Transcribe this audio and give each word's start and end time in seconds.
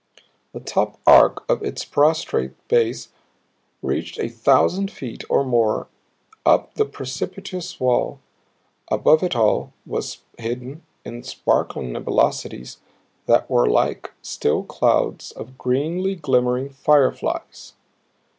The 0.51 0.59
top 0.59 0.99
arc 1.05 1.47
of 1.47 1.61
its 1.61 1.85
prostrate 1.85 2.53
base 2.67 3.09
reached 3.83 4.17
a 4.17 4.29
thousand 4.29 4.89
feet 4.89 5.23
or 5.29 5.43
more 5.43 5.89
up 6.43 6.73
the 6.73 6.85
precipitous 6.85 7.79
wall; 7.79 8.19
above 8.89 9.21
it 9.21 9.35
all 9.35 9.73
was 9.85 10.23
hidden 10.39 10.81
in 11.05 11.21
sparkling 11.21 11.91
nebulosities 11.93 12.77
that 13.27 13.47
were 13.47 13.67
like 13.67 14.11
still 14.23 14.63
clouds 14.63 15.33
of 15.33 15.59
greenly 15.59 16.15
glimmering 16.15 16.69
fire 16.71 17.11
flies. 17.11 17.75